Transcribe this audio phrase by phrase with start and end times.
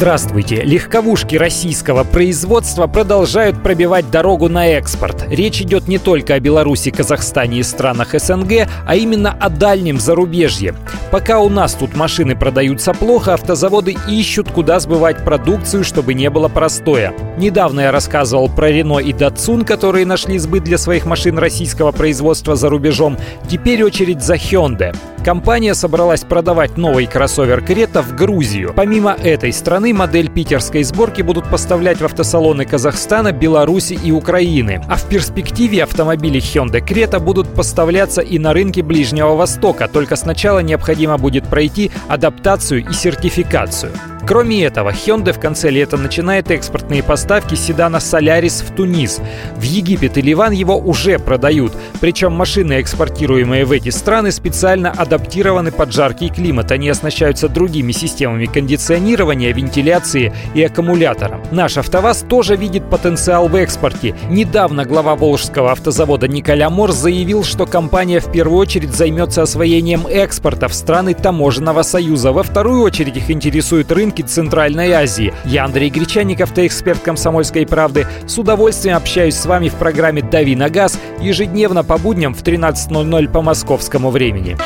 [0.00, 0.62] Здравствуйте!
[0.62, 5.26] Легковушки российского производства продолжают пробивать дорогу на экспорт.
[5.28, 10.74] Речь идет не только о Беларуси, Казахстане и странах СНГ, а именно о дальнем зарубежье.
[11.10, 16.48] Пока у нас тут машины продаются плохо, автозаводы ищут, куда сбывать продукцию, чтобы не было
[16.48, 17.12] простоя.
[17.36, 22.56] Недавно я рассказывал про Рено и Датсун, которые нашли сбыт для своих машин российского производства
[22.56, 23.18] за рубежом.
[23.50, 24.96] Теперь очередь за Hyundai.
[25.24, 28.72] Компания собралась продавать новый кроссовер Крета в Грузию.
[28.74, 34.82] Помимо этой страны, модель питерской сборки будут поставлять в автосалоны Казахстана, Беларуси и Украины.
[34.88, 40.60] А в перспективе автомобили Hyundai Крета будут поставляться и на рынке Ближнего Востока, только сначала
[40.60, 43.92] необходимо будет пройти адаптацию и сертификацию.
[44.26, 49.20] Кроме этого, Hyundai в конце лета начинает экспортные поставки седана Solaris в Тунис.
[49.56, 51.72] В Египет и Ливан его уже продают.
[52.00, 56.70] Причем машины, экспортируемые в эти страны, специально адаптированы под жаркий климат.
[56.70, 61.42] Они оснащаются другими системами кондиционирования, вентиляции и аккумулятором.
[61.50, 64.14] Наш АвтоВАЗ тоже видит потенциал в экспорте.
[64.28, 70.68] Недавно глава Волжского автозавода Николя Мор заявил, что компания в первую очередь займется освоением экспорта
[70.68, 72.32] в страны таможенного союза.
[72.32, 75.32] Во вторую очередь их интересуют рынки рынки Центральной Азии.
[75.44, 78.06] Я Андрей Гречаник, автоэксперт «Комсомольской правды».
[78.26, 83.30] С удовольствием общаюсь с вами в программе «Дави на газ» ежедневно по будням в 13.00
[83.30, 84.56] по московскому времени.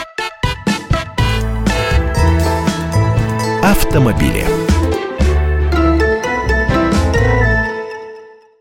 [3.62, 4.63] Автомобили.